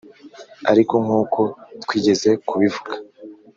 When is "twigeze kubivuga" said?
1.83-2.93